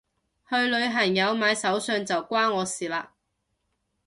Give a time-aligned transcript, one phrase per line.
[0.49, 3.09] 去旅行有買手信就關我事嘞